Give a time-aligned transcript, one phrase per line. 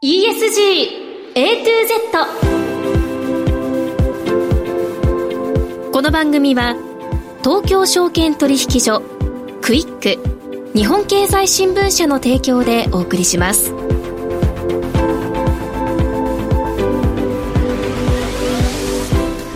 [0.00, 2.12] ESG A to Z
[5.92, 6.76] この番組は
[7.42, 9.02] 東京証券取引所
[9.60, 10.16] クイック
[10.72, 13.72] 日本経済新聞社の提供でお送りします。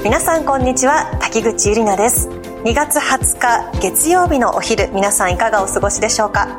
[0.03, 2.29] 皆さんこんにちは滝口ゆりなです。
[2.29, 6.59] 2月20日月曜日のお昼皆さんいかがお過ごしでしょうか？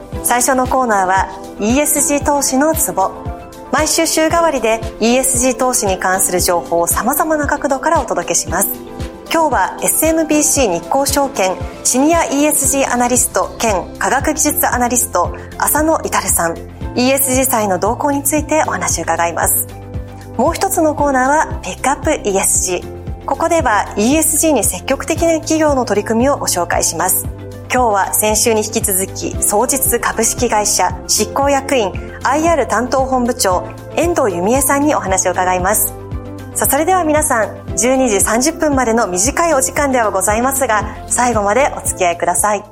[0.23, 3.11] 最初のコーナーは ESG 投資のツボ。
[3.71, 8.69] 毎週週替わりで ESG 投資に関する情報をさまざまな角度からお届けします。
[9.33, 16.53] 今日は SMBC 日興証券シニア ESG アナリスト兼科学技術アナリスト浅野至さん。
[16.95, 19.67] ESG 祭の動向についてお話を伺います。
[20.37, 27.40] もう一つのコーナーはピックアップ ESG ここでは ESG に積極的な企業の取り組みをご紹介します。
[27.73, 31.91] 今日は先週に引き続き総実株式会社執行役員
[32.21, 35.93] IR 担当本部長遠藤由美恵さんにお話を伺います。
[36.53, 42.63] さあそれでは皆さん12時30分までの短いお時間ではございますが最後までお付き合いください。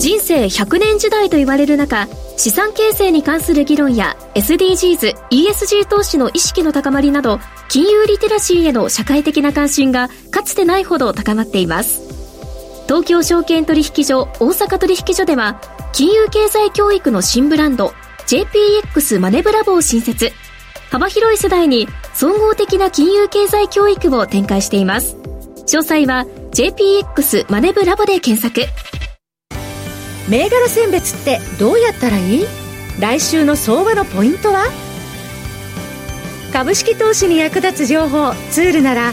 [0.00, 2.08] 人生100年時代と言われる中
[2.38, 12.07] 資産形成に関する議論や SDGs、ESG 投資の意識の高まりなど金融リテラシーへの社会的な関心がかつてないほど高まっています。
[12.88, 15.60] 東京証券取引所大阪取引所では
[15.92, 17.92] 金融経済教育の新ブランド
[18.26, 20.32] JPX マネブラボを新設。
[20.90, 25.16] 幅広い世代に総合的な金融経済教育を展開しています。
[25.66, 28.66] 詳細は JPX マネブラボで検索。
[30.30, 32.46] 銘柄選別ってどうやったらいい？
[32.98, 34.64] 来週の相場のポイントは？
[36.54, 39.12] 株式投資に役立つ情報ツールなら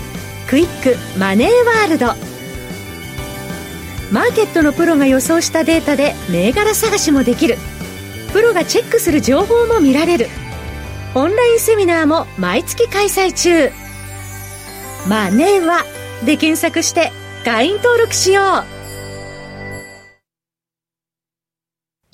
[0.50, 2.35] クイックマネーワールド。
[4.16, 7.58] マーケットのプロが予想したデータで銘柄探しもできる。
[8.32, 10.28] プロがチェックする情報も見られる。
[11.16, 13.72] オンラインセミナーも毎月開催中。
[15.10, 15.84] マネは
[16.26, 17.12] で検索して
[17.44, 18.46] 会員登録しよう。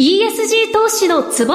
[0.02, 1.54] ESG 投資のツボ。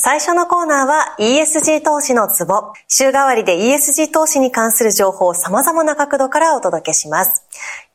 [0.00, 2.72] 最初のコーナーは ESG 投資のツボ。
[2.86, 7.42] 週替わりで ESG 投資に関する情報を様々な角度からお届けします。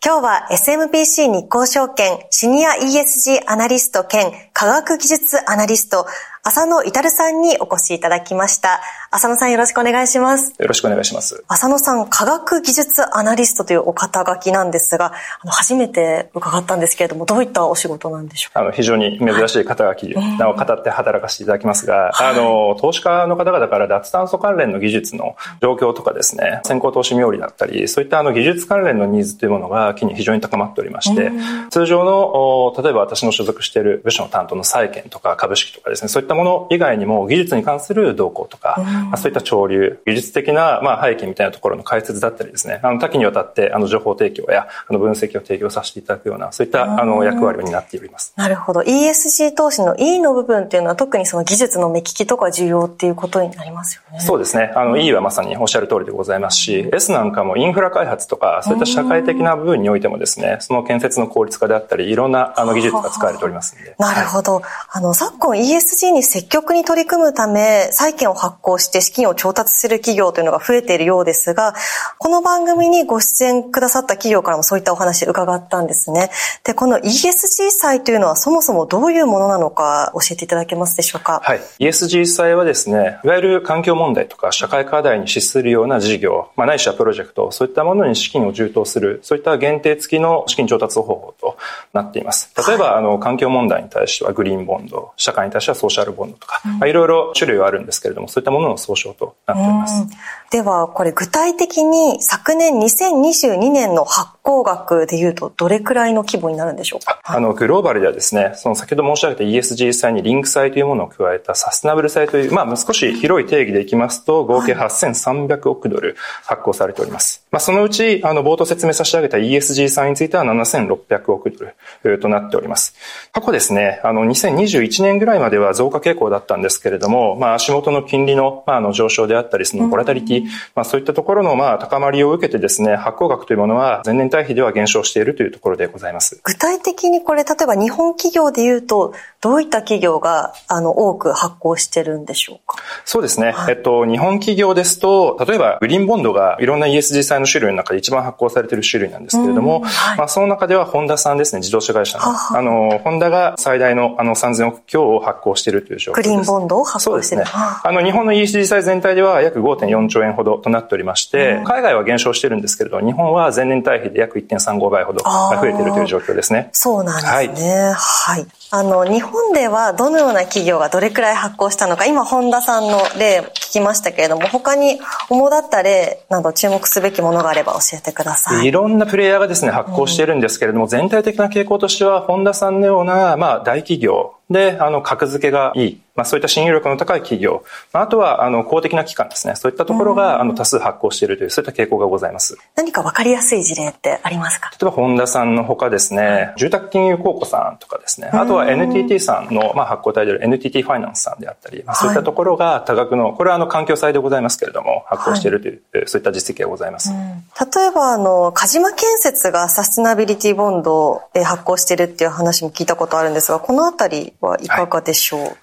[0.05, 6.05] 今日は SMBC 日興証券シニア ESG アナリスト兼科学技術アナリスト
[6.45, 8.81] 浅野至さんにお越しいただきました。
[9.11, 10.53] 浅野さんよろしくお願いします。
[10.59, 11.41] よろしくお願いします。
[11.47, 18.59] 浅野さん、科学技術アナリストというお肩書きなんですが、あの初めて伺ったんですけれども、どういったお仕事なんでしょうか？
[18.59, 31.31] あの非常に珍しい肩書きを語って働かせていただきますが、はい、あの、投資家の方々から脱炭素関連の技術の状況とかですね、先行投資冥利だったり、そういったあの技術関連のニーズというものが近に非常に高まっておりまして、
[31.69, 48.33] 通常の、例えば私の所属している部署の担当の債券とか株式とかですね、そういったもの以外にも技術に関する動向とか、まあ、そういった潮流、技術的な、まあ、背景みたいなところの解説だったりですね、あの多岐にわたってあの情報提供やあの分析を提供させていただくような、そういったあの役割を担っております。
[48.35, 48.81] なるほど。
[48.81, 54.19] ESG 投資の E の部分っていうのは特にその技術の目利きとか重要っていうことになりますよね。
[54.19, 54.71] そうですね。
[54.75, 63.95] あの E はまさにおっしゃる通りでございますし、S なんかもインフラ開発とか、そういった社会的な部分においてもですね、その建設の効率化であったり、いろんなあの技術が使われておりますので。
[63.97, 64.61] なるほど。
[64.91, 71.73] あの、昨今 ESG に積極に取り組むため、債券を発行して資金を調達する企業というのが増えているようですが、
[72.17, 76.29] この番組にご出演くださった企業からもそういったお話伺ったんですね。
[76.63, 81.41] で、この ESG 債というのはそもそもどういうものなのか教えていただけますでしょうか？
[81.43, 81.61] はい。
[81.79, 91.57] ESG 債はですね、いわゆる環境問題とか社会課題に資するような事業、まあ、ないしはプロジェクト、そういったものに資金を充当する、そういった限定付きの資金調達方法と
[91.93, 92.51] なっています。
[92.67, 100.05] 例えば、はい、あの、環境問題に対してはグリーンボンド、社会に対してはソーシャルボンドとか、いろいろ種類はあるんですけれども、そういったものの総称となっております。
[100.51, 107.19] では、これ具体的に昨年2022年の発行額でいうとどれくらいの規模になるんでしょうか？
[107.23, 116.15] あの、グローバルではですね、その先ほど申し上げた ESG 債にリンク債というものを加えたサステナブル債という、まあ、少し広い定義でいきますと、合計8300億ドル
[116.45, 117.42] 発行されております。
[117.53, 122.95] まあ、そのうち、あの、冒頭説明差し上げた ESG 債については7600億ドルとなっております。
[123.31, 136.41] 過去ですね、あの、2021年ぐらいまでは増加傾向だったんですけれども、まあ、足元の金利の、まあ、あの上昇であったり、そのボラタリティ、まあ、そういったところの、まあ、高まりを受けてですね、発行額というものは前年対比では減少しているというところでございます。
[136.43, 142.77] 具体的にこれ、例えば日本企業でいうと、どういった企業が、あの、多く発行してるんでしょうか？
[143.05, 143.51] そうですね。
[143.51, 152.25] はい、えっと、日本企業ですと、例えば、グリーンボンドがいろんな ESG 債の種類の中で一番発行されている種類なんですけれども、はい、まあ、その中では、ホンダさんですね、自動車会社の。
[152.25, 156.29] あの、ホンダが最大の、あの、3000億強を発行しているという状況です。
[156.29, 157.45] グリーンボンドを発行している。
[157.45, 157.81] そうですね。
[157.83, 166.69] あの、日本の ESG 債全体では約5.4兆円ほどとなっておりまして、海外は減少してるんですけれど、日本は前年対比で約1.35倍ほど増えているという状況ですね。
[166.71, 167.71] そうなんですね。
[167.71, 167.93] はい。
[167.95, 174.99] はい、あの、日本ではどのような企業がどれくらい発行したのか、今、本田さんの例聞きましたけれども、他に
[175.29, 178.65] 主だった例など注目すべきものがあれば教えてください。
[178.65, 186.01] いろんなプレイヤーがですね、発行しているんですけれども、うん、全体的な傾向としては、本田さんのような、まあ、大企業で、あの、格付けがいい。
[186.15, 187.63] まあ、そういった信用力の高い企業。
[187.91, 189.55] あとは、あの、公的な機関ですね。
[189.55, 192.55] そういったところが、あの、多数発行しているという、そういった傾向がございます。
[192.75, 194.69] 何か分かりやすい事例ってありますか？
[194.69, 207.09] 例えば、本田さんのほかですね、住宅金融公庫さんとかですね、あとは NTT さんの、まあ、発行体である NTT ファイナンスさんであったり、まあ、そういったところが多額の、これはあの、環境債でございますけれども、発行しているという、はい、そういった実績がございます。
[207.09, 214.67] 例えば、あの、鹿島建設がサステナビリティボンドを発行しているっていう話も聞いたことあるんですが、このあたりはい。
[214.67, 215.55] かがでしょう、はい、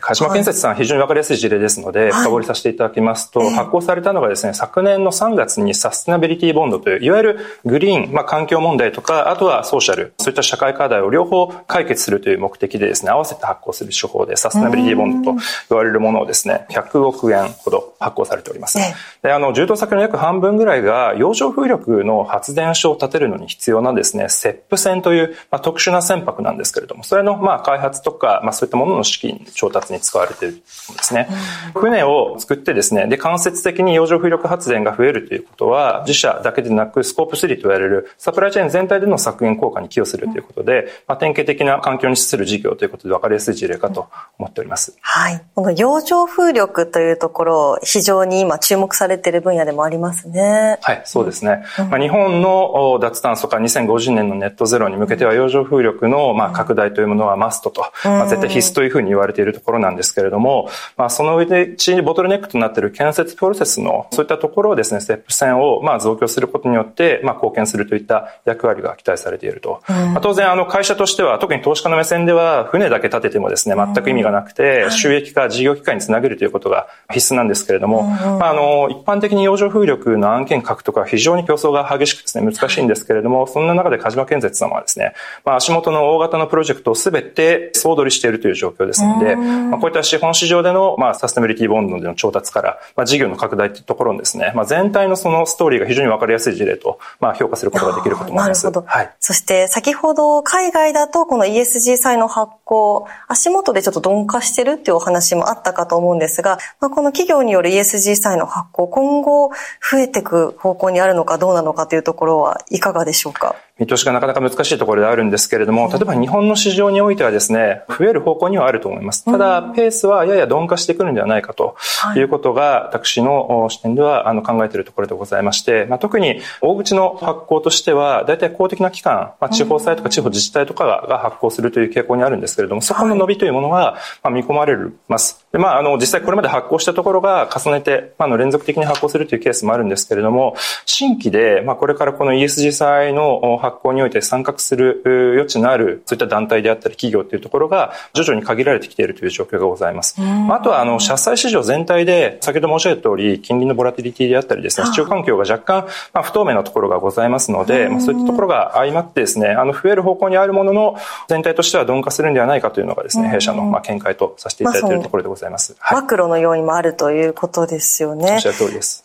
[0.00, 15.38] 鹿島建設さん、非常に分かりやすい事例ですので、深掘りさせていただきますと、発行されたのがですね、昨年の3月にサステナビリティボンドという、いわゆるグリーン、まあ、環境問題とか、あとはソーシャル、そういった社会課題を両方解決するという目的でですね、合わせて発行する手法で、サステナビリティボンドと
[15.70, 18.78] 言われるものをですね、100億円ほど発行されております。
[19.22, 30.62] で、あの、充当先の約半分ぐらいが、洋上風力の発電所を建てるのに必要なですね、セップ船という、まあ、特殊な船舶なんですけれども、それの、まあ、開発とか、まあ、そういったものの資金調達に使われているんで
[31.02, 31.28] すね。
[31.74, 44.08] 船を作ってですね、で、間接的に洋上風力発電が増えるということは、自社だけでなく、スコープ3と言われるサプライチェーン全体での削減効果に寄与するということで、まあ、典型的な環境に資する事業ということで分かりやすい事例かと
[44.38, 44.96] 思っております。
[45.00, 45.42] はい。
[45.56, 50.78] この洋上風力というところ、非常に今注目されている分野でもありますね。
[50.82, 51.64] はい、そうですね。
[51.80, 69.82] うん、まあ、日本の脱炭素化2050年のネットゼロに向けては洋上風力のまあ拡大というものはマストと、まあ、絶対必須というふうに言われているところなんですけれども、まあ、その上でボトルネックとなっている建設プロセスのそういったところをですね、ステップ線をまあ増強することによって、まあ、貢献するといった役割が期待されていると。
[69.88, 85.14] まあ、当然、あの会社としては、特に投資家の目線では、船だけ建ててもですね、全く意味がなくて、収益化、事業機会につなげるということが必須なんですけれども、まあ、あの、一般的に洋上風力の案件獲得は非常に競争が激しくですね、難しいんですけれども、そんな中で鹿島建設様はですね、
[85.44, 98.64] まあ、足元の大型のプロジェクトをすべて総取りしているという状況ですので、まあ、こういった資本市場での、まあ、サステナビリティボンドでの調達から、まあ、事業の拡大というところのですね、まあ、全体のそのストーリーが非常にわかりやすい事例と、まあ、評価することができるかと思います。
[98.64, 98.86] なるほど。
[98.86, 99.14] はい。
[99.20, 109.50] そして、先ほど海外だとこの ESG 債の発行、足元でちょっと鈍化してるっていうお話もあったかと思うんですが、まあ、この企業による ESG 債の発行、今後
[109.90, 113.54] 増えていく方向にあるのかどうなのかというところはいかがでしょうか？
[113.78, 119.24] 見通しがなかなか難しいところであるんですけれども、例えば日本の市場においてはですね、増える方向にはあると思います。
[119.24, 121.76] ただ、ペースはやや鈍化してくるんではないかと
[122.16, 122.20] い。
[122.20, 133.98] うことが、私の視点ではあの考えているところでございまして、まあ、特に大口の発行としては、大体公的な機関、まあ、地方債とか地方自治体とかが発行するという傾向にあるんですけれども、そこの伸びというものが
[134.30, 134.76] 見込まれ
[135.08, 135.46] ます。
[135.52, 150.16] で、まあ、あの、実際これまで発行したところが重ねて、まあ、の連続的に発行するというケースもあるんですけれども、新規で、まあ、これからこの ESG 債の発行において参加画する余地のある、そういった団体であったり企業っていうところが徐々に限られてきているという状況がございます。
[150.18, 160.96] あとは、あの、社債市場全体で、先ほど申し上げた通り、金利のボラティリティであったりですね、市場環境が若干、まあ、不透明なところがございますので、まあ、そういったところが相まってですね、あの、増える方向にあるものの、
[161.28, 165.76] 全体としては鈍化するんではないかというのがですね、弊社のまあ見解とさせていただいているところでございます。
[165.92, 168.38] マクロのようにもあるということですよね。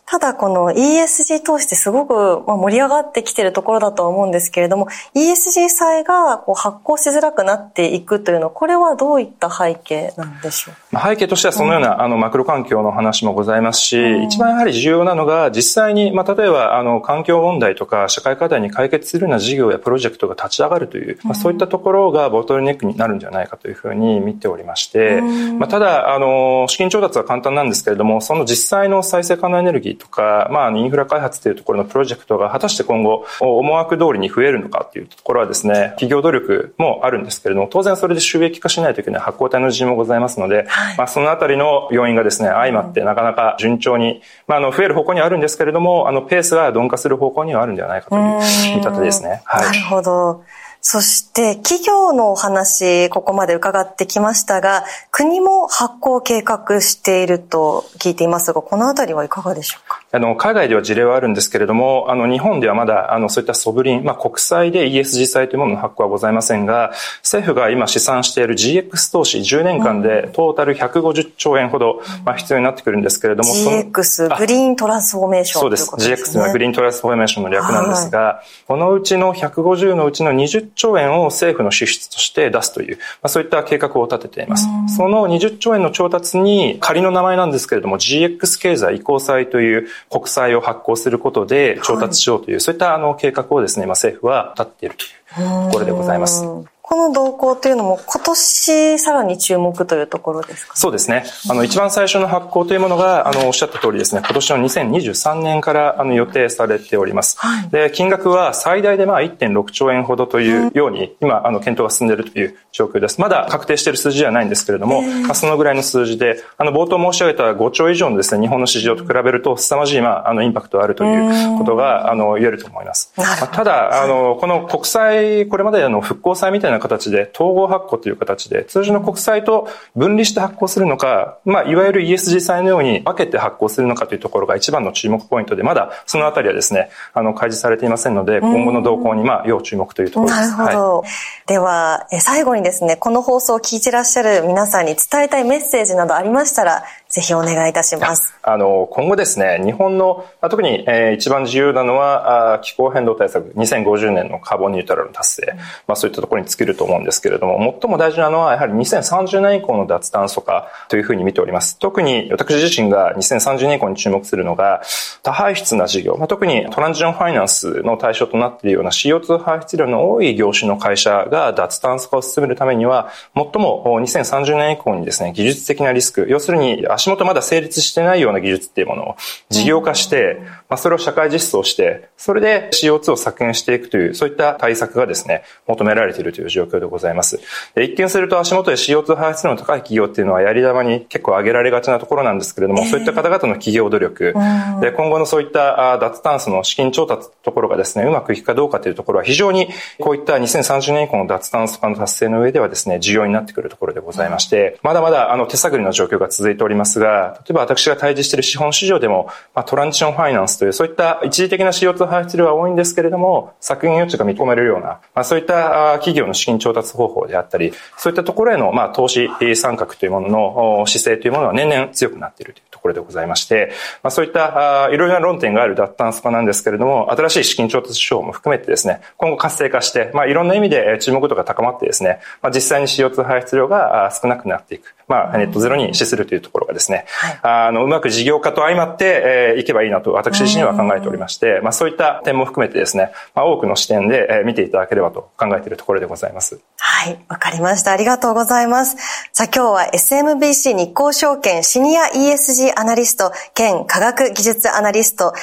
[0.05, 10.97] ただこの ESG 投資ってすごく盛り上がってきているところだとは思うんですけれども、ESG 債がこう発行しづらくなっていくというのは、これはどういった背景なんでしょう？
[10.97, 25.21] 背景としてはそのような、あのマクロ環境の話もございますし、うん、一番やはり重要なのが実際に、まあ、例えばあの環境問題とか社会課題に解決するような事業やプロジェクトが立ち上がるという、まあ、そういったところがボトルネックになるんじゃないかというふうに見ておりまして、
[25.57, 49.41] まあ、ただあの資金調達は簡単なんですけれどもその実際の再生可能エネルギーとか、まあ、インフラ開発というところのプロジェクトが果たして今後思惑通りに増えるのかというところはですね企業努力もあるんですけれども当然それで収益化しないといけない発行体の事情もございますので、はい、まあ、そのあたりの要因がですね相まってなかなか順調に、まあ、あの増える方向にはあるんですけれどもあのペースが鈍化する方向にはあるんではないかという見立てですね。
[49.45, 50.43] はい、なるほど。
[50.85, 60.02] そして企業のお話、ここまで伺ってきましたが、国も発行を計画していると聞いていますが、このあたりはいかがでしょうか？
[60.15, 66.91] あの、海外では事例はあるんですけれども、あの、日本ではまだ、あの、そういったソブリン、まあ、国債で ESG 債というものの発行はございませんが、
[67.23, 75.89] 政府が今試算している GX 投資10年間でトータル150兆円ほど、まあ、必要になってくるんですけれども、GX、グリーントランスフォーメーション、そうです。
[75.89, 84.67] GX はグリーントランスフォーメーションの略なんですが、はい、このうちの150のうちの20兆円を政府の支出として出すという、まあ、そういった計画を立てています。
[84.95, 96.72] その20兆円の調達に仮の名前なんですけれども GX 経済移行債という国債を発行することで調達しようという、はい、そういったあの計画をですね、今政府は立っているというところでございます。
[96.93, 101.25] この動向というのも今年さらに注目というところですか、そうですね。
[101.49, 107.35] あの、一番最初の発行というものが、あの、おっしゃった通りですね、今年の2023年からあの予定されております。
[107.39, 113.19] はい、で、金額は最大でまあ1.6兆円ほどというように、今、あの、検討が進んでいるという状況です。
[113.19, 123.11] まだ確定している数字ではないんですけれども、まあ、そのぐらいの数字で、あの、冒頭申し上げた5兆以上のですね、日本の市場と比べると、凄まじい、まあ、あの、インパクトがあるということが、あの、言えると思います。
[123.17, 140.51] まあ、ただ、あの、この国債、これまであの、復興債みたいな形で、統合発行という形で、通常の国債と分離して発行するのか、まあ、いわゆる ESG 債のように分けて発行するのかというところが一番の注目ポイントで、まだそのあたりはですね、あの、開示されていませんので、今後の動向に、まあ、要注目というところです。
[140.57, 140.97] なるほど。
[140.99, 141.09] はい、
[141.47, 146.83] では、最後にですね、この放送を聞いてらっしゃる皆さんに伝えたいメッセージなどありましたら、
[147.13, 148.33] ぜひお願いいたします。
[148.41, 161.77] あの、今後ですね、日本の、特に、えー、一番重要なのは、気候変動対策、2050年のカーボンニュートラルの達成、うん、まあそういったところに尽きると思うんですけれども、最も大事なのは、やはり2030年以降の脱炭素化というふうに見ております。
[161.77, 164.81] 特に私自身が2030年以降に注目するのが、
[165.21, 179.15] 多排出な事業、まあ、特にトランジションファイナンスの対象となっているような CO2 排出量の多い業種の会社が脱炭素化を進めるためには、最も2030年以降にですね、技術的なリスク、要するに足元まだ成立してないような技術っていうものを
[179.49, 187.41] 事業化して、まあ、それを社会実装して、それで CO2 を削減していくという、そういった対策がですね、求められているという状況でございます。
[187.75, 194.33] 一見すると足元で CO2 排出量の高い企業っていうのはやり玉に結構上げられがちなところなんですけれども、そういった方々の企業努力、
[194.79, 199.67] で今後のそういった脱炭素の資金調達ところがですね、うまくいくかどうかというところは非常に
[199.99, 222.72] こういった2030年以降の脱炭素化の達成の上ではですね、重要になってくるところでございまして、まだまだあの手探りの状況が続いておりますが、例えば私が対峙している資本市場でも、まあ、トランジションファイナンスというそういった一時的な CO2 排出量は多いんですけれども、削減余地が見込めるような、まあ、そういった企業の資金調達方法であったり、そういったところへの、まあ、投資参画というものの姿勢というものは年々強くなっているという。
[222.83, 223.71] ころでございまして、
[224.03, 234.93] まあ、そういったいろいろな論点がある脱炭素化なんですけれども、新しい資金調達手法も含めてですね、今後活性化して、まあ、いろんな意味で注目度が高まってですね、まあ、実際に CO2 排出量が少なくなっていく。
[235.07, 246.59] まあ、ネットゼロに資するというところがですね、はい、あの、うまく事業化と相まって、えー、いけばいいなと私自身は考えておりまして、まあ、そういった点も含めてですね、まあ、多くの視点で、えー、見ていただければと考えているところでございます。
[246.77, 247.91] はい、わかりました。
[247.91, 248.97] ありがとうございます。
[249.31, 255.33] さあ、今日は SMBC 日興証券シニア ESG アナリスト兼科学技術アナリスト、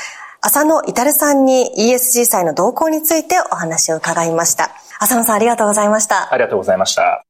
[0.40, 4.70] 浅野至さんに ESG 祭の動向についてお話を伺いました。
[4.98, 6.32] 浅野さんありがとうございました。
[6.32, 7.24] ありがとうございました。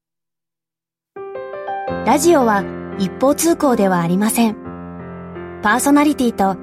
[2.06, 2.64] ラジオは
[2.98, 4.56] 一方通行ではありません。
[5.62, 6.56] パーソナリティと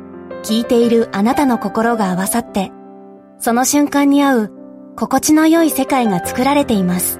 [0.44, 2.72] 聞いているあなたの心が合わさって、
[3.39, 4.51] その瞬間に合う
[4.98, 7.20] 心地の良い世界が作られています。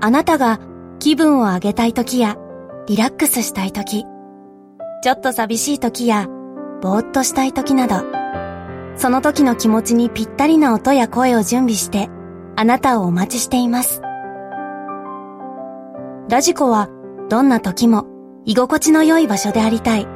[0.00, 0.60] あなたが
[0.98, 2.36] 気分を上げたい時や
[2.86, 4.04] リラックスしたい時、
[5.00, 6.26] ちょっと寂しい時や
[6.82, 7.96] ぼーっとしたい時など、
[8.96, 12.08] その時の気持ちにぴったりな音や声を準備して、
[12.56, 14.02] あなたをお待ちしています。
[16.28, 16.88] ラジコは
[17.28, 18.06] どんな時も
[18.44, 20.06] 居心地の良い場所でありたい。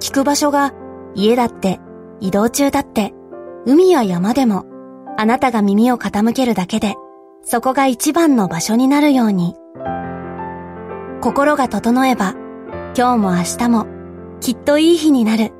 [0.00, 0.72] 聞く場所が
[1.14, 1.78] 家だって
[2.20, 3.12] 移動中だって
[3.66, 4.64] 海や山でも
[5.16, 6.94] あなたが耳を傾けるだけで
[7.42, 9.54] そこが一番の場所になるように。
[11.22, 12.34] 心が整えば
[12.96, 13.86] 今日も明日も
[14.40, 15.50] きっといい日になる。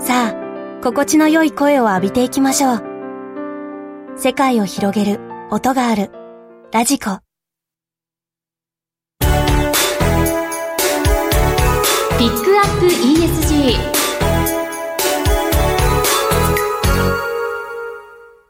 [0.00, 2.82] さあ、心地の良い声を浴びていきましょう。
[4.16, 5.20] 世界を広げる
[5.52, 6.10] 音がある。
[6.72, 7.20] ラジコ。
[9.20, 9.26] ピ
[12.26, 13.76] ックアップ ESG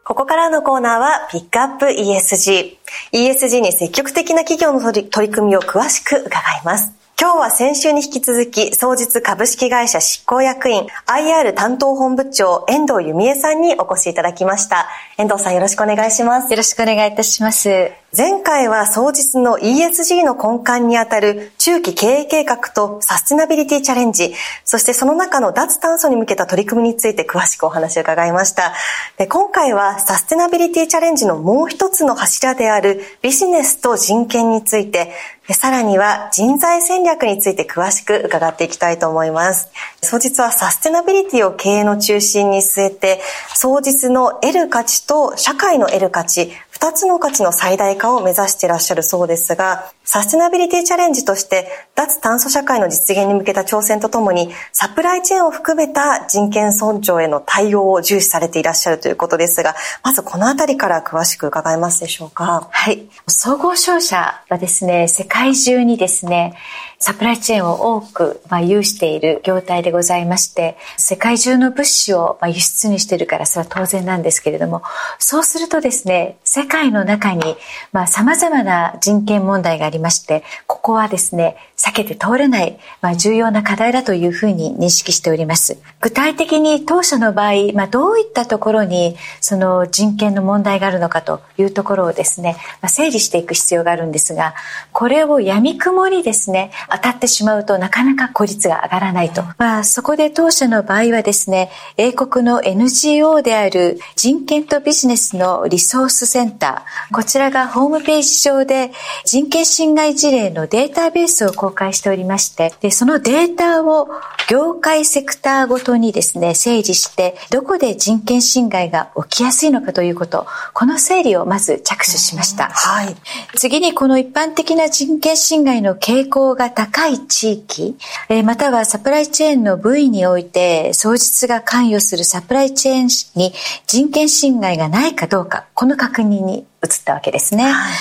[0.05, 2.79] ここからのコーナーはピックアップ ESG。
[3.13, 7.00] ESG に積極的な企業の取り取り組みを詳しく伺います。
[7.21, 14.89] 今日は先週に引き続き、総実株式会社執行役員、IR 担当本部長、遠藤由美恵さんにお越しいただきました。
[15.19, 16.51] 遠藤さんよろしくお願いします。
[16.51, 17.91] よろしくお願いいたします。
[18.17, 24.35] 前回は総実の ESG の根幹にあたる中期経営計画とサステナビリティチャレンジ、
[24.65, 28.73] そしてその中の脱炭素に向けた取り組みについて詳しくお話を伺いました。
[29.19, 35.13] で今回はサステナビリティチャレンジのもう一つの柱であるビジネスと人権について、
[35.55, 39.69] さらには人材戦略について詳しく伺っていきたいと思います。
[40.03, 43.21] 総実はサステナビリティを経営の中心に据えて、
[43.55, 62.67] 総実の得る価値と社会の得る価値、二つの価値の最大化を目指していらっしゃるそうですが、サステナビリティチャレンジとして、脱炭素社会の実現に向けた挑戦とともに、サプライチェーンを含めた人権尊重への対応を重視されていらっしゃるということですが、まずこのあたりから詳しく伺えますでしょうか？
[62.71, 63.11] はい。
[63.29, 66.55] 総合商社はですね、世界中にですね、
[67.03, 74.83] サプライチェーンを多く、まあ、有している業態でございまして、世界中の物資を、まあ、輸出にしているからそれは当然なんですけれども、
[75.19, 77.57] そうするとですね、世界の中に、
[77.93, 85.79] まあ、様々な人権問題がありまして、ここはですね、避けて通れない、まあ、重要な課題だというふうに認識しております。
[86.01, 94.55] 具体的に当社の場合、まあ、どういったところにその人権の問題があるのかというところをですね、まあ、整理していく必要があるんですが、
[94.93, 99.43] これを闇雲にですね、当たってしまうとなかなか効率が上がらないと。
[99.57, 108.93] まあ、そこで当社の場合はですね、英国の NGO である人権とビジネスのリソースセンター、こちらがホームページ上で
[109.25, 114.09] 人権侵害事例のデータベースを公開しておりまして、でそのデータを
[114.49, 122.71] 業界セクターごとにですね、整理して、どこで人権侵害が起きやすいのかということ、この整理をまず着手しました。
[122.71, 123.17] はい。
[123.57, 127.97] 次にこの一般的な人権侵害の傾向が高い地域、
[128.45, 133.53] またはサプライチェーンの部位において、双日が関与するサプライチェーンに
[133.87, 137.65] 人権侵害がないかどうか、この確認に移ったわけですね。
[137.65, 137.93] はい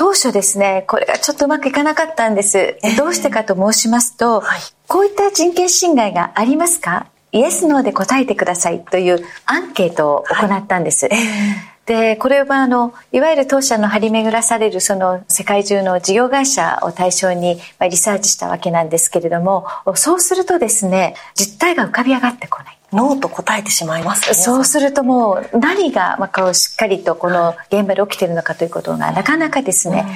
[0.00, 2.78] 当初ですね、これがちょっとうまくいかなかったんです。
[2.96, 7.08] どうしてかと申しますと、はい、こういった人権侵害がありますか？
[7.32, 11.06] イエス、ノーで答えてくださいというアンケートを行ったんです。
[11.06, 11.18] はい
[11.84, 22.78] で、これはあの、いわゆる当社の張り巡らされるその世界中の事業会社を対象にリサーチしたわけなんですけれども、そうするとですね、実態が浮かび上がってこない。
[22.92, 30.06] ノーと答えてしまいます、ね、そうするともう何が、まあ、こうしっかりとこの現場で起きているのかということがなかなかですね、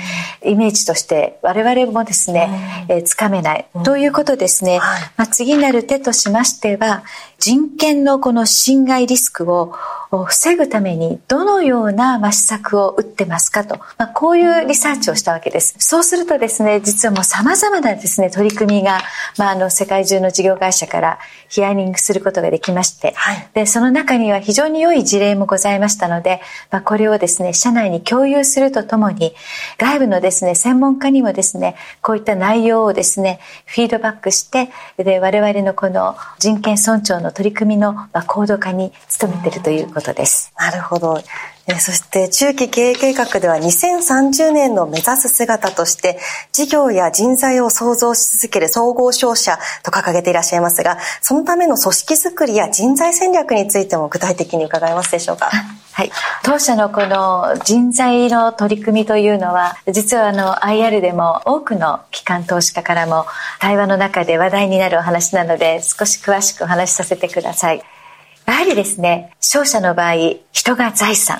[0.45, 7.05] うん、イメージとして我々もですね、うん、えー、つかめない、うん、ということですね、はい、まあ、次なる手としましては
[7.39, 9.75] 人権のこの侵害リスクを
[10.25, 15.75] 防ぐためにどのような施策を打ってますかと、まあ、こういうリサーチをしたわけです。
[15.79, 19.01] そうするとですね、実はもう様々なですね、取り組みが、
[19.37, 29.35] まあ、あの、世界中の事業会社からヒアリングすることができまして、はい、で、その中には非常に良い事例もございましたので、まあ、これをですね、社内に共有するとともに、
[29.79, 40.53] 外部のですね、専門家にもですね、こういった内容をですね、フィードバックして、で、我々のこの人権尊重の取り組みの、まあ、高度化に努めているということです。
[40.59, 41.23] なるほど。
[41.81, 46.19] そして中期経営計画では2030年の目指す姿として
[46.53, 55.51] 事業や人材を創造し続ける総合商社と掲げていらっしゃいますがそのための組織づくりや人材戦略についても具体的に伺えますでしょうか？
[55.95, 56.11] はい。
[56.43, 63.27] 当社のこの人材の取り組みというのは、実はあの IR でも多くの機関投資家からも
[63.61, 67.94] 対話の中で話題になるお話なので、少し詳しくお話しさせてください。
[68.47, 70.15] やはりですね、商社の場合、
[70.53, 71.39] 人が財産。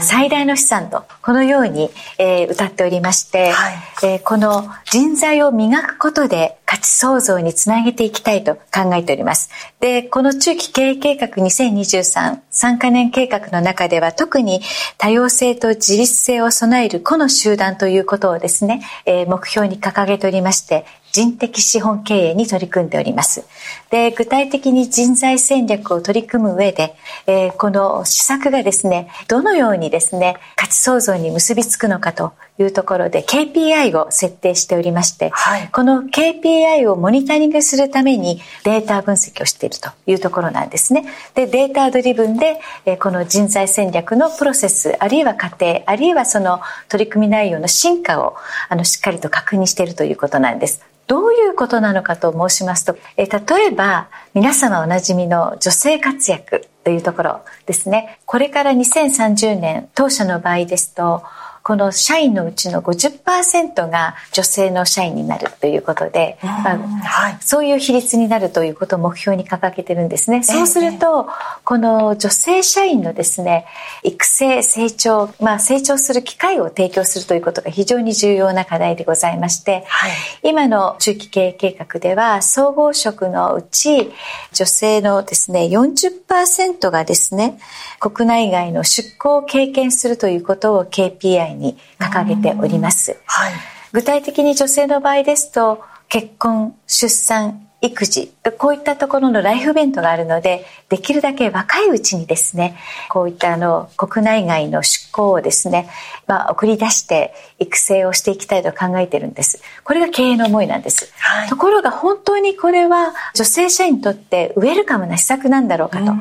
[0.00, 9.50] 最大の資産とこのように、えー、歌っておりまして、はい、えー、この人材を磨くことで価値創造につなげていきたいと考えております。
[9.78, 14.60] で、この中期経営計画2023、3カ年計画の中では特に
[14.98, 20.84] 多様性と自立性を備える個の集団ということをですね、えー、目標に掲げておりまして、
[21.16, 23.46] 人的資本経営に取り組んでおります。
[23.90, 26.94] で、具体的に人材戦略を取り組む上で、
[27.26, 41.06] えー、この施策がですね、どのようにですね、価値創造に結びつくのかというところで KPI を設定しておりまして、はい、この KPI をモニタリングするためにデータ分析をしているというところなんですね。
[41.34, 48.36] で、データドリブンで、えこの人材戦略のプロセス、あるいは過程、あるいはその取り組み内容の進化を
[48.68, 50.82] あのしっかりと確認しているということなんです。
[51.06, 58.18] どういうことなのかと申しますと、え例えば皆様おなじみの女性活躍というところですね。
[58.26, 61.22] これから2030年、当社の場合ですと、
[61.66, 70.44] この社員のうちの50%が女性の社員になるということで、まあはい、そういう比率になるということを目標に掲げてるんですね。
[70.44, 71.28] そうすると、
[71.64, 73.66] この女性社員のですね、
[74.04, 80.12] 育成、成長、まあ成長する機会を提供するということが非常に重要な課題でございまして、はい、
[80.44, 84.12] 今の中期経営計画では、総合職のうち
[84.52, 87.58] 女性のですね、40%がですね、
[87.98, 93.52] 国内外の出向を経験するということを KPI に掲げております、はい、
[93.92, 102.76] 具体的に女性の場合ですと結婚出産育児こういったところのライフイベントがあるのでできるだけ若いうちにですね
[103.10, 105.88] こういったあの国内外の出向をですね、
[106.26, 109.62] まあ、送り出して育成をしていきたいと考えてるんです。
[109.84, 116.12] これが経営の思いなんです、はい、ところが本当にこれは女性社員にとってウェルカムな施策なんだろうかと。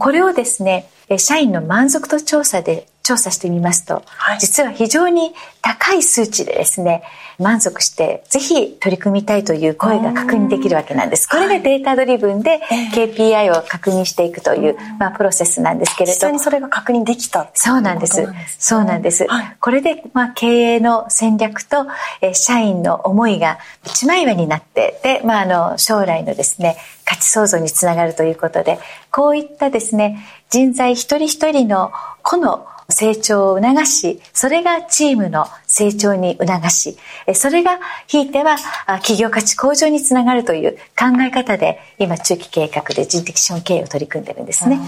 [0.00, 7.04] これをですね社員の満足度調査で調査してみますと、はい、実は非常に高い数値でですね、
[7.38, 11.28] 満足してぜひ取り組みたいという声が確認できるわけなんです。
[11.28, 12.60] これがデータドリブンで
[12.94, 16.14] KPI を確認していくという、まあ、プロセスなんですけれど。
[16.14, 18.26] 実際にそれが確認できたそうなんです。
[18.58, 19.24] そうなんです。
[19.28, 21.86] はい、これで、まあ、経営の戦略と、
[22.22, 28.80] え社員の思いが一枚岩になって、で、まあ、あの、将来のですね、価値創造につながるということで、
[29.12, 30.18] こういったですね、
[30.50, 31.92] 人材一人一人の
[32.22, 36.96] 個の成長を促し、それがチームの成長に促し、
[37.34, 44.80] それがひいては企業価値向上につながるという考え方で、今中期計画で人的資本経営を取り組んでるんですね。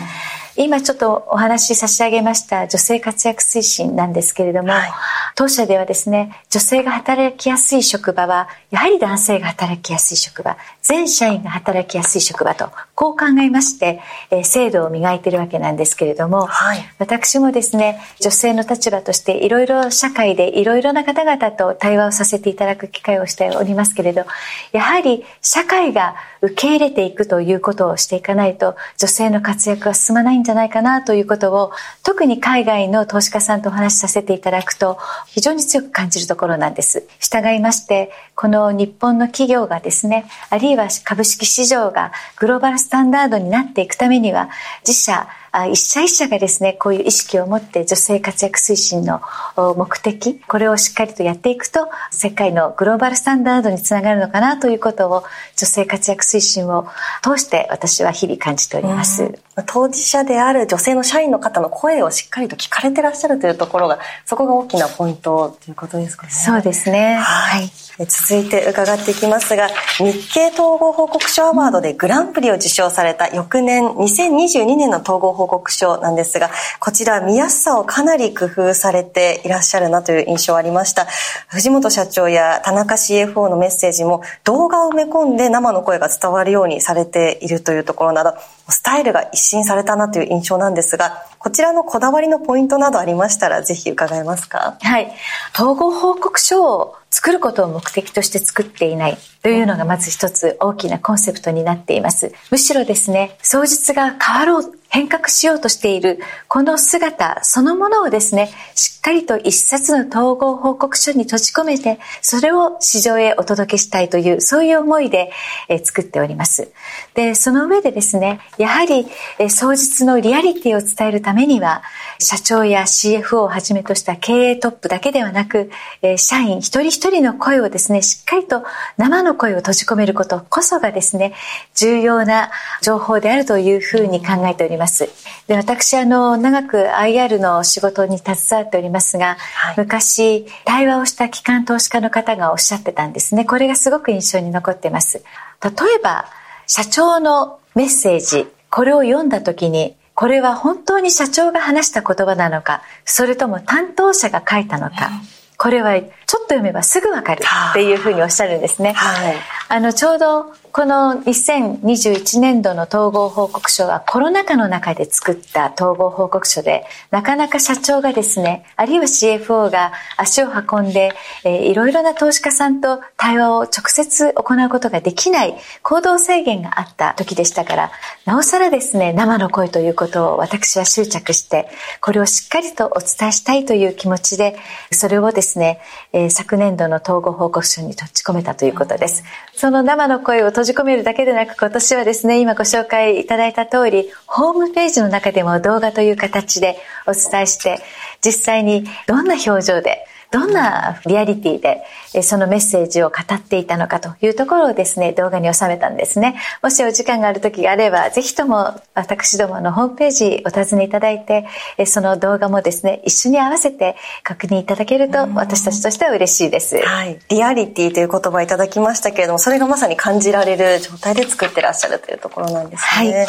[0.56, 4.90] 今ちょっとお話し差し上げました女性活躍推進なんですけれども、はい、
[5.38, 14.00] 当社ではですね、女性が働きやすい職場は、やはり男性が働きやすい職場、全社員が働きやすい職場と、こう考えまして、
[14.32, 24.24] えー、制度を磨いているわけなんですけれども、はい、私もですね、女性の立場としていろいろ社会でいろいろな方々と対話をさせていただく機会をしておりますけれど、
[24.72, 31.70] やはり社会が受け入れていくということをしていかないと、女性の活躍は進まないんじゃないかなということを、
[32.02, 34.98] 特に海外の投資家さんとお話しさせていただくと、
[35.30, 37.06] 非常に強く感じるところなんです。
[37.20, 44.48] 従いまして、この日本の企業がですね、あるいは株式市場がグローバルスタンダードになっていくためには、
[44.86, 45.28] 自社
[45.70, 49.22] 一社一社がですね、こういう意識を持って女性活躍推進の
[49.56, 55.24] 目的、これをしっかりとやっていくと、世界のグローバルスタンダードにつながるのかなということを、
[55.56, 56.86] 女性活躍推進を
[57.22, 59.38] 通して私は日々感じております。
[59.66, 66.32] 当事者である女性の社員の方の声をしっかりと聞かれてらっしゃるというところが、そこが大きなポイントということですかね。
[66.32, 67.14] そうですね。
[67.14, 67.70] はい。
[68.06, 69.68] 続いて伺っていきますが、
[69.98, 81.08] 日経統合報告書アワードでグランプリを受賞された翌年、2022年の統合報告書なんですが、こちら見やすさをかなり工夫されていらっしゃるなという印象ありました。
[81.48, 88.34] 藤本社長や田中 CFO のメッセージも動画を埋め込んで生の声が伝わるようにされているというところなど、
[88.70, 94.76] スタイルが一新されたなという印象なんですが、こちらのこだわりのポイントなどありましたら、ぜひ伺えますか？
[94.80, 95.10] はい。
[95.54, 102.32] 統合報告書を作ることを目的として作っていないというのがまず一つ大きなコンセプトになっています。
[102.50, 106.18] むしろですね、双日が変わろう、変革しようとしている
[106.48, 115.30] この姿そのものをですね、しっかりと一冊の統合報告書に閉じ込めて、それを市場へお届けしたいという、そういう思いで、
[115.68, 116.72] え作っております。
[117.14, 119.06] で、その上でですね、やはり、
[119.38, 121.82] え双日のリアリティを伝えるためには、
[122.18, 125.70] 社長や CFO をはじめとした経営トップだけではなく、
[126.16, 128.64] 社員一人一人の声をですね、しっかりと
[128.96, 131.34] 生の声を閉じ込めることこそがですね、
[131.74, 132.50] 重要な
[132.82, 135.08] 情報であるというふうに考えております。
[135.46, 143.44] で、私、あの、長く IR の仕事に携わっておりますが、はい、昔、対話をした機関投資家の方がおっしゃってたんですね。
[143.44, 145.22] これがすごく印象に残っています。
[145.62, 146.26] 例えば、
[146.66, 155.10] 社長のメッセージ、これを読んだ時に、これは本当に社長が話した言葉なのか、それとも担当者が書いたのか、
[155.58, 158.92] これはちょっと読めばすぐわかるっていうふうにおっしゃるんですね。
[158.92, 159.36] はい、
[159.70, 171.12] あの、ちょうどこの2021年度の統合報告書はコロナ禍の中で作った統合報告書で、なかなか社長がですね、あるいは CFO が足を運んで、
[171.44, 177.90] えー、いろいろな投資家さんと対話を直接行うことができない行動制限があった時でしたから、
[178.24, 181.68] なおさらですね、生の声ということを私は執着して、
[182.00, 184.56] これをしっかりとお伝えしたいという気持ちで、
[184.92, 185.80] それをですね、
[186.12, 189.24] えー、昨年度の統合報告書に閉じ込めたということです。
[189.58, 196.76] その生の声を閉じ込めるだけでなく今年はですね、今ご紹介いただいた通り、ホームページの中でも動画という形で
[197.08, 197.80] お伝えして、
[198.24, 206.36] 実際にどんな表情でどんなリアリティでそのメッセージを語っていたのかというところをですね、動画に収めたんですね。
[206.62, 211.46] もしお時間がある時があれば、ぜひとも私どものホームページお尋ねいただいて、
[211.86, 216.78] その動画もですね、一緒に合わせて確認いただけると私たちとしては嬉しいです。
[216.78, 217.18] はい。
[217.30, 222.86] リアリティという言葉いただきましたけれども、それがまさに感じられる状態で作ってらっしゃるというところなんですね。
[222.86, 223.12] はい。
[223.12, 223.26] はい、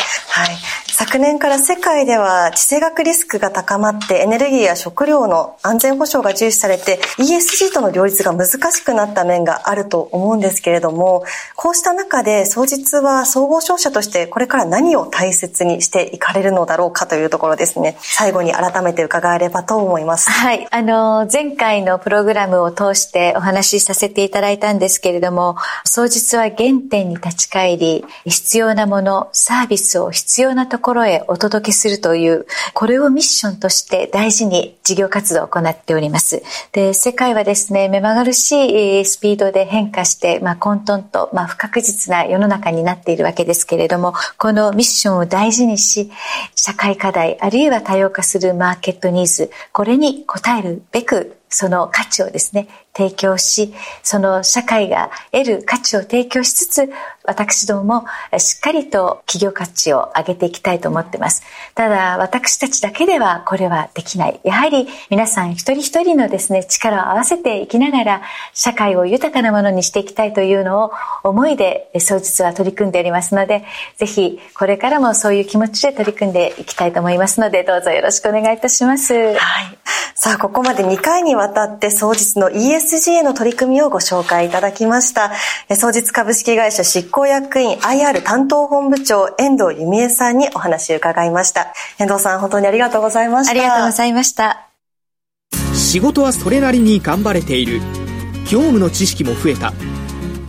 [1.00, 11.24] 昨年から世界では地政学リスクが高まってエネルギーや食料の安全保障が重視されて ESG との両立が難しくなった面があると思うんですけれども、
[11.56, 17.96] こうした中で、総実は総合商社としてこれから何を大切にしていかれるのだろうかというところですね。
[18.02, 20.30] 最後に改めて伺えればと思います。
[20.30, 20.68] はい。
[20.70, 36.42] あの、前回のプログラムを通してお話しさせていただいたんですけれども、総実は原点に立ち返り、必要なもの、サービスを必要なところへお届けするという、これをミッションとして大事に事業活動を行っております。
[36.72, 46.12] で、世界はですね、目まぐるしいスピードで変化して、まあ、混沌と、まあ、不確実な世の中になっているわけですけれども、このミッションを大事にし、
[46.56, 56.92] 社会課題、あるいは多様化するマーケットニーズ、これに応えるべく、その価値をですね、提供し、その社会が得る価値を提供しつつ、
[57.24, 58.06] 私どもも
[58.40, 61.44] しっかりと企業価値を上げていきたいと思っています。
[61.76, 64.40] ただ、私たちだけではこれはできない。
[64.44, 68.22] やはり皆さん一人一人のですね、力を合わせていきながら、
[68.54, 70.92] 社会を豊かなものにしていきたいというのを
[71.24, 73.64] 思いで、総実は取り組んでおりますので、
[73.98, 79.14] ぜひこれからもそういう気持ちで取り組んでいきたいと思いますので、どうぞよろしくお願いいたします。
[79.14, 79.38] はい。
[80.22, 85.32] さあ、ここまで2回にわたって総実の ESG への取り組みをご紹介いただきました。
[85.78, 91.74] 総実株式会社執行役員 IR 担当本部長遠藤由美恵さんにお話を伺いました。
[92.00, 93.52] 遠藤さん、本当にありがとうございました。
[93.52, 94.68] ありがとうございました。
[95.74, 97.80] 仕事はそれなりに頑張れている。
[98.52, 99.72] 業務の知識も増えた。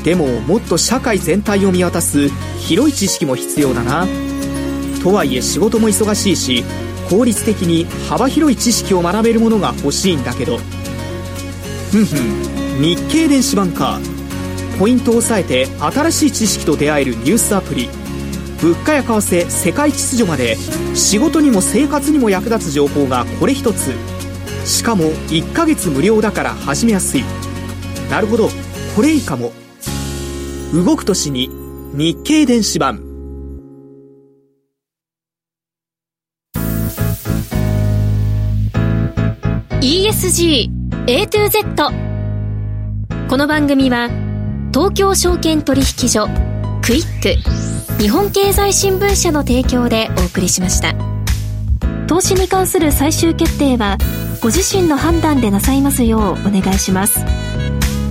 [0.03, 2.29] でも、もっと社会全体を見渡す
[2.59, 4.09] 広い知識も必要だな。
[5.05, 6.65] とはいえ仕事も忙しいし、
[7.11, 10.59] 効率的に幅広い知識を学べるものが欲しいんだけど。
[11.90, 13.99] ふんふん、日経電子版か。
[14.79, 17.88] ポイントを押さえて新しい知識と出会えるニュースアプリ。
[18.62, 20.57] 物価や為替世界秩序まで。
[20.94, 23.92] 仕事にも生活にも役立つ情報がこれ一つ。
[24.64, 27.25] しかも1ヶ月無料だから始めやすい。
[28.09, 28.51] なるほど。
[28.94, 29.53] これいいかも。
[30.73, 31.51] 動く年に
[31.92, 33.10] 日経電子版。
[40.21, 40.71] ESG
[41.07, 41.91] A to Z
[43.31, 44.11] この番組は
[44.71, 46.27] 東京証券取引所
[46.83, 50.95] クイック日本経済新聞社の提供でお送りしました。
[52.07, 53.97] 投資に関する最終決定は
[54.43, 57.21] ご自身の判断でなさいますようお願いします。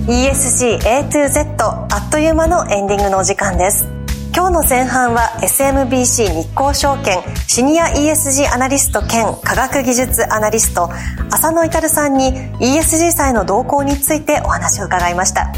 [0.08, 3.99] ESG A to Z あっという間のエンディングのお時間です。
[4.32, 10.88] 今日の前半は SMBC 日興証券シニア ESG アナリスト兼科学技術アナリスト
[11.32, 15.52] 浅野至さんに ESG 債の動向についてお話を伺いました。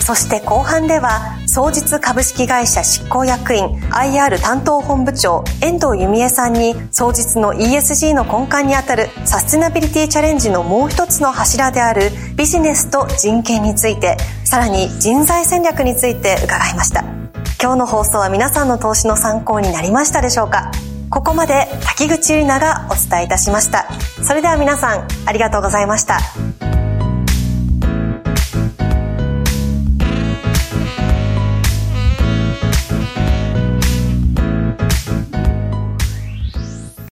[0.00, 17.21] そして後半では総実株式会社執行役員 IR 担当本部長遠藤由美恵さんに総実の ESG の根幹にあたるサステナビリティチャレンジのもう一つの柱であるビジネスと人権についてさらに人材戦略について伺いました。
[17.60, 20.70] 今日の放送は皆さんの投資の参考になりましたでしょうか？
[21.10, 23.86] ここまで滝口里奈がお伝えいたしました。
[24.24, 26.71] それでは皆さんありがとうございました。